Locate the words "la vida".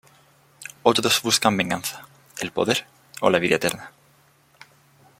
3.29-3.57